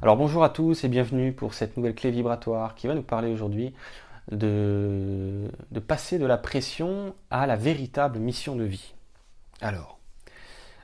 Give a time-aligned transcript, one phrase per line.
[0.00, 3.32] Alors bonjour à tous et bienvenue pour cette nouvelle clé vibratoire qui va nous parler
[3.32, 3.74] aujourd'hui
[4.30, 5.50] de,
[5.88, 8.94] passer de la pression à la véritable mission de vie.
[9.60, 9.98] Alors,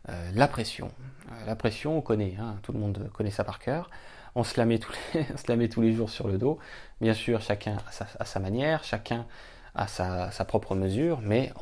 [0.09, 0.91] euh, la pression.
[1.31, 3.89] Euh, la pression, on connaît, hein, tout le monde connaît ça par cœur.
[4.35, 6.59] On se, la met tous les, jours sur le dos.
[7.01, 7.77] Bien sûr, chacun
[8.19, 9.27] a sa, manière, chacun
[9.77, 11.53] a sa, propre mesure, mais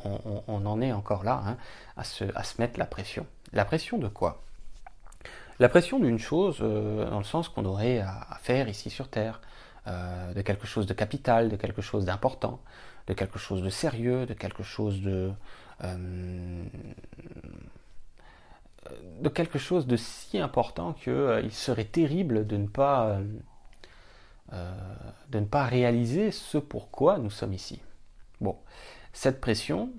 [0.47, 1.57] on, en est encore là hein,
[1.97, 3.27] à, à se mettre la pression.
[3.51, 4.41] La pression de quoi?
[5.59, 9.41] La pression d'une chose, euh, dans le sens qu'on aurait à, faire ici sur Terre,
[9.87, 12.59] euh, de quelque chose de capital, de quelque chose d'important,
[13.07, 15.31] de quelque chose de sérieux, de quelque chose de...
[15.83, 16.63] Euh,
[19.21, 23.17] de quelque chose de si important qu'il serait terrible de ne pas
[24.51, 27.81] de ne pas réaliser ce pourquoi nous sommes ici.
[28.41, 28.57] Bon,
[29.13, 29.89] cette pression,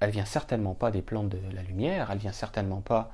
[0.00, 3.12] elle vient certainement pas des plans de la lumière, elle vient certainement pas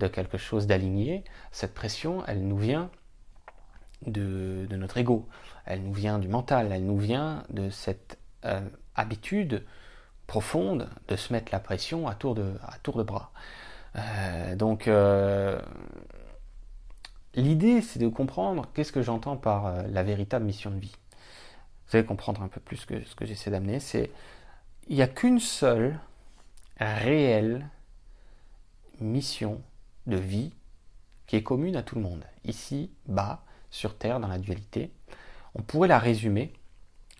[0.00, 2.90] de quelque chose d'aligné, cette pression, elle nous vient
[4.06, 5.28] de, notre ego,
[5.66, 8.60] elle nous vient du mental, elle nous vient de cette euh,
[8.94, 9.64] habitude
[10.26, 13.30] profonde de se mettre la pression à tour de, à tour de bras.
[13.96, 15.60] Euh, donc, euh,
[17.34, 20.96] l'idée, c'est de comprendre qu'est-ce que j'entends par la véritable mission de vie.
[21.86, 23.80] Vous allez comprendre un peu plus que ce que j'essaie d'amener.
[23.80, 24.10] C'est
[24.88, 26.00] il n'y a qu'une seule
[26.78, 27.68] réelle
[29.00, 29.60] mission
[30.06, 30.52] de vie
[31.26, 32.24] qui est commune à tout le monde.
[32.44, 34.92] Ici, bas, sur Terre, dans la dualité,
[35.54, 36.52] on pourrait la résumer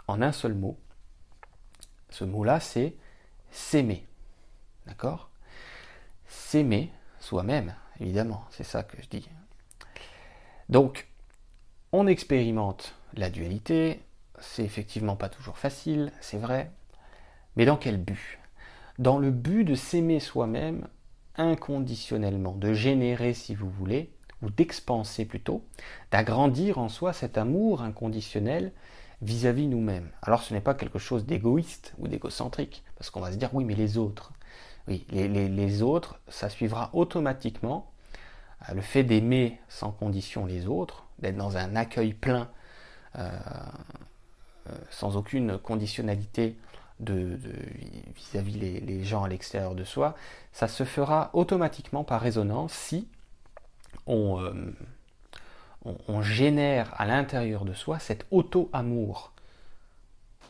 [0.09, 0.79] en un seul mot.
[2.11, 2.97] Ce mot-là, c'est
[3.51, 4.07] s'aimer.
[4.87, 5.31] D'accord?
[6.27, 9.29] S'aimer soi-même, évidemment, c'est ça que je dis.
[10.69, 11.09] Donc,
[11.93, 14.01] on expérimente la dualité,
[14.39, 16.73] c'est effectivement pas toujours facile, c'est vrai,
[17.57, 18.39] mais dans quel but?
[18.99, 20.89] Dans le but de s'aimer soi-même
[21.41, 25.65] inconditionnellement, de générer si vous voulez, ou d'expanser plutôt,
[26.11, 28.73] d'agrandir en soi cet amour inconditionnel
[29.23, 30.11] vis-à-vis nous-mêmes.
[30.23, 33.65] Alors ce n'est pas quelque chose d'égoïste ou d'égocentrique, parce qu'on va se dire oui
[33.65, 34.33] mais les autres.
[34.89, 37.93] Oui, les, autres, ça suivra automatiquement
[38.69, 42.51] euh, le fait d'aimer sans condition les autres, d'être dans un accueil plein,
[43.17, 43.31] euh,
[44.69, 46.57] euh, sans aucune conditionnalité
[47.01, 50.15] vis-à-vis les, gens à l'extérieur de soi,
[50.53, 53.09] ça se fera automatiquement par résonance si
[54.09, 54.73] euh,
[55.85, 59.33] on, on, génère à l'intérieur de soi cet auto-amour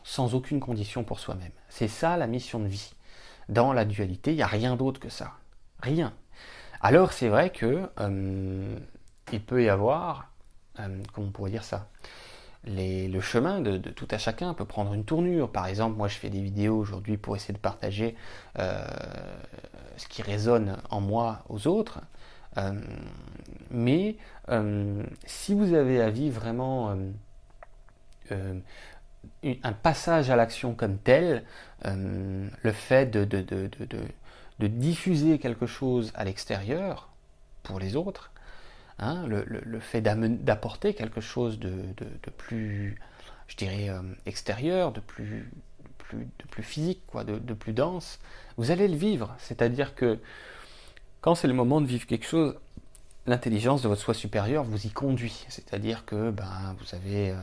[0.03, 1.51] sans aucune condition pour soi-même.
[1.69, 2.93] C'est ça la mission de vie.
[3.49, 5.33] Dans la dualité, il n'y a rien d'autre que ça.
[5.81, 6.13] Rien.
[6.81, 8.75] Alors c'est vrai que euh,
[9.31, 10.31] il peut y avoir,
[10.79, 11.87] euh, comment on pourrait dire ça?
[12.65, 15.51] Le chemin de, tout à chacun peut prendre une tournure.
[15.51, 18.15] Par exemple, moi je fais des vidéos aujourd'hui pour essayer de partager
[18.59, 18.85] euh,
[19.97, 22.01] ce qui résonne en moi aux autres.
[22.57, 22.73] Euh,
[23.71, 24.17] mais
[24.49, 26.95] euh, si vous avez à vivre vraiment
[29.63, 31.43] un passage à l'action comme tel,
[31.83, 37.09] le fait de, de, diffuser quelque chose à l'extérieur
[37.63, 38.31] pour les autres,
[39.03, 41.73] Hein, le, fait d'apporter quelque chose de,
[42.37, 42.99] plus,
[43.47, 45.51] je dirais, euh, extérieur, de plus,
[46.13, 48.19] de plus physique, quoi, de, plus dense,
[48.57, 49.35] vous allez le vivre.
[49.39, 50.19] C'est-à-dire que
[51.21, 52.55] quand c'est le moment de vivre quelque chose,
[53.27, 55.45] l'intelligence de votre soi supérieur vous y conduit.
[55.49, 57.35] C'est-à-dire que ben, vous avez euh,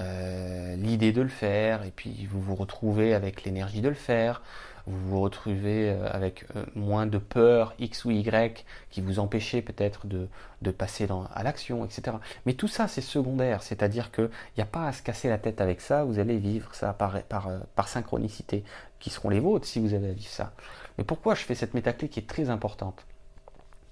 [0.00, 4.42] euh, l'idée de le faire, et puis vous vous retrouvez avec l'énergie de le faire,
[4.86, 6.44] vous vous retrouvez euh, avec
[6.74, 10.28] moins de peur X ou Y qui vous empêchait peut-être de,
[10.72, 12.16] passer à l'action, etc.
[12.46, 15.60] Mais tout ça, c'est secondaire, c'est-à-dire qu'il n'y a pas à se casser la tête
[15.60, 18.64] avec ça, vous allez vivre ça par, par synchronicité,
[18.98, 20.52] qui seront les vôtres si vous avez à vivre ça.
[20.98, 23.04] Mais pourquoi je fais cette métaclé qui est très importante?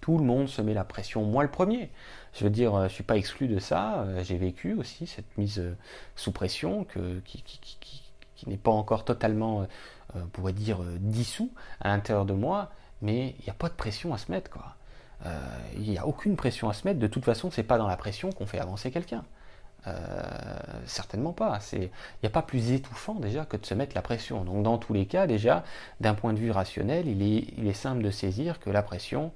[0.01, 1.91] Tout le monde se met la pression, moi le premier.
[2.33, 5.63] Je veux dire, je ne suis pas exclu de ça, j'ai vécu aussi cette mise
[6.15, 7.43] sous pression qui,
[8.47, 9.67] n'est pas encore totalement
[10.17, 11.51] euh, on pourrait dire, euh, dissous
[11.81, 12.71] à l'intérieur de moi,
[13.03, 14.75] mais il n'y a pas de pression à se mettre, quoi.
[15.27, 15.39] Euh,
[15.75, 16.99] il n'y a aucune pression à se mettre.
[16.99, 19.25] De toute façon, c'est pas dans la pression qu'on fait avancer quelqu'un.
[20.87, 21.59] certainement pas.
[21.73, 21.91] Il
[22.23, 24.45] n'y a pas plus étouffant déjà que de se mettre la pression.
[24.45, 25.65] Donc dans tous les cas, déjà,
[26.01, 29.33] d'un point de vue rationnel, il est, simple de saisir que la pression,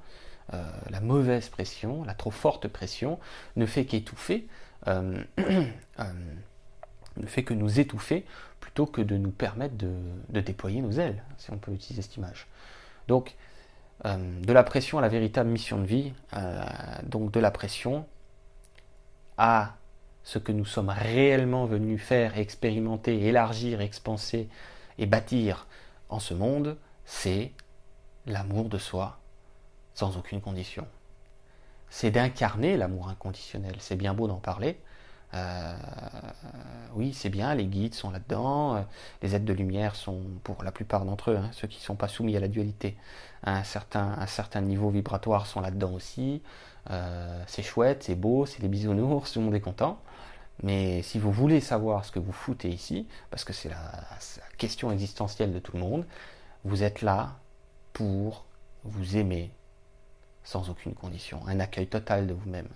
[0.53, 3.19] la mauvaise pression, la trop forte pression,
[3.57, 4.47] ne fait qu'étouffer,
[4.87, 5.25] ne
[7.27, 8.25] fait que nous étouffer
[8.61, 12.47] plutôt que de nous permettre de, déployer nos ailes, si on peut utiliser cette image.
[13.09, 13.35] Donc,
[14.07, 16.65] euh, de la pression à la véritable mission de vie, euh,
[17.05, 18.07] donc de la pression
[19.37, 19.77] à
[20.23, 24.49] ce que nous sommes réellement venus faire, expérimenter, élargir, expanser
[24.97, 25.67] et bâtir
[26.09, 27.53] en ce monde, c'est
[28.27, 29.19] l'amour de soi
[29.95, 30.87] sans aucune condition.
[31.91, 33.77] c'est d'incarner l'amour inconditionnel.
[33.79, 34.81] C'est bien beau d'en parler.
[35.35, 35.75] Euh,
[36.95, 38.85] oui, c'est bien, les guides sont là-dedans,
[39.23, 41.97] les êtres de lumière sont, pour la plupart d'entre eux, hein, ceux qui ne sont
[41.97, 42.97] pas soumis à la dualité,
[43.43, 46.43] à un certain, niveau vibratoire sont là-dedans aussi.
[46.91, 49.99] Euh, c'est chouette, c'est beau, c'est les bisounours, tout le monde est content.
[50.63, 53.79] Mais si vous voulez savoir ce que vous foutez ici, parce que c'est la,
[54.59, 56.07] question existentielle de tout le monde,
[56.65, 57.39] vous êtes là
[57.93, 58.45] pour
[58.85, 59.51] vous aimer
[60.45, 62.69] sans aucune condition, un accueil total de vous-même.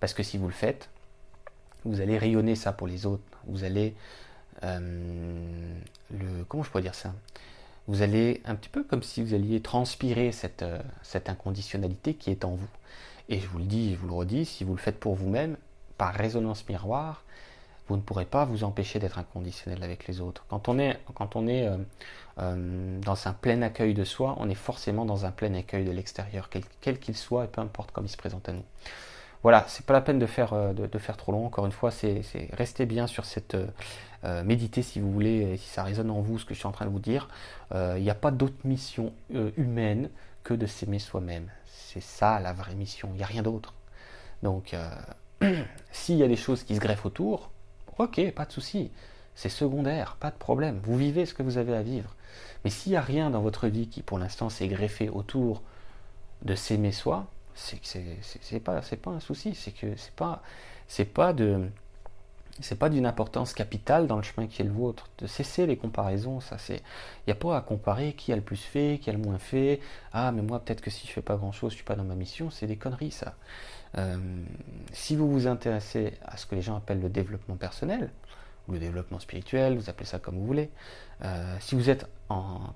[0.00, 0.90] Parce que si vous le faites,
[1.84, 3.22] vous allez rayonner ça pour les autres.
[3.46, 3.94] Vous allez
[4.64, 5.74] euh,
[6.10, 7.14] le comment je pourrais dire ça?
[7.86, 12.30] Vous allez un petit peu comme si vous alliez transpirer cette, euh, cette inconditionnalité qui
[12.30, 12.68] est en vous.
[13.28, 15.56] Et je vous le dis, je vous le redis, si vous le faites pour vous-même,
[15.96, 17.22] par résonance miroir,
[17.88, 20.44] vous ne pourrez pas vous empêcher d'être inconditionnel avec les autres.
[20.48, 21.76] Quand on est, quand on est euh,
[22.38, 25.92] euh, dans un plein accueil de soi, on est forcément dans un plein accueil de
[25.92, 26.50] l'extérieur,
[26.80, 28.64] quel qu'il soit, et peu importe comment il se présente à nous.
[29.42, 31.46] Voilà, c'est pas la peine de faire, euh, de, faire trop long.
[31.46, 32.22] Encore une fois, c'est
[32.52, 33.56] rester bien sur cette
[34.44, 36.72] méditer si vous voulez, et si ça résonne en vous ce que je suis en
[36.72, 37.28] train de vous dire.
[37.72, 39.12] Il n'y a pas d'autre mission
[39.56, 40.10] humaine
[40.42, 41.48] que de s'aimer soi-même.
[41.66, 43.10] C'est ça la vraie mission.
[43.12, 43.74] Il n'y a rien d'autre.
[44.42, 44.74] Donc
[45.92, 47.50] S'il y a des choses qui se greffent autour,
[47.98, 48.90] ok, pas de souci.
[49.34, 50.80] C'est secondaire, pas de problème.
[50.84, 52.14] Vous vivez ce que vous avez à vivre.
[52.64, 55.62] Mais s'il n'y a rien dans votre vie qui, pour l'instant, s'est greffé autour
[56.42, 57.86] de s'aimer soi, c'est que
[58.40, 59.54] c'est pas, un souci.
[59.54, 60.42] C'est que c'est pas,
[61.14, 61.68] pas de,
[62.60, 65.08] c'est pas d'une importance capitale dans le chemin qui est le vôtre.
[65.18, 68.42] De cesser les comparaisons, ça c'est, il n'y a pas à comparer qui a le
[68.42, 69.80] plus fait, qui a le moins fait.
[70.12, 72.04] Ah, mais moi peut-être que si je fais pas grand chose, je suis pas dans
[72.04, 72.50] ma mission.
[72.50, 73.34] C'est des conneries ça.
[73.98, 74.16] Euh,
[74.92, 78.10] si vous vous intéressez à ce que les gens appellent le développement personnel,
[78.68, 80.70] ou le développement spirituel, vous appelez ça comme vous voulez,
[81.22, 82.06] euh, si vous êtes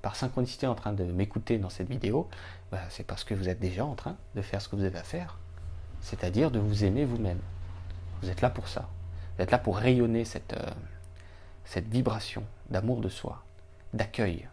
[0.03, 2.29] par synchronicité en train de m'écouter dans cette vidéo,
[2.71, 4.99] bah, c'est parce que vous êtes déjà en train de faire ce que vous avez
[4.99, 5.39] à faire,
[6.01, 7.41] c'est-à-dire de vous aimer vous-même.
[8.23, 8.89] Vous êtes là pour ça.
[9.37, 13.43] Vous êtes là pour rayonner cette, euh, vibration d'amour de soi,
[13.93, 14.49] d'accueil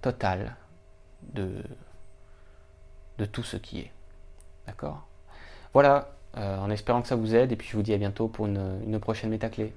[0.00, 0.54] total
[1.34, 1.64] de
[3.32, 3.92] tout ce qui est.
[4.66, 5.06] D'accord?
[5.76, 6.08] Voilà,
[6.38, 8.46] euh, en espérant que ça vous aide, et puis je vous dis à bientôt pour
[8.46, 9.74] une, une prochaine métaclé.